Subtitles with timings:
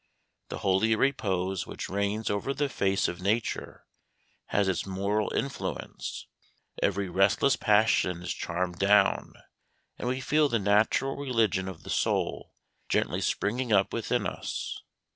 [0.49, 3.85] The holy repose which reigns over the face of nature
[4.47, 6.25] has its moral influence;
[6.81, 9.35] every restless passion is charmed down,
[9.99, 12.55] and we feel the natural religion of the soul
[12.89, 14.81] gently springing up within us.